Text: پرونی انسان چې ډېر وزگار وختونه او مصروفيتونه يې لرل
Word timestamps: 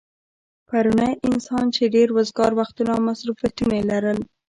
پرونی 0.67 1.11
انسان 1.29 1.65
چې 1.75 1.83
ډېر 1.95 2.07
وزگار 2.17 2.51
وختونه 2.59 2.91
او 2.95 2.99
مصروفيتونه 3.09 3.73
يې 3.77 3.83
لرل 3.91 4.19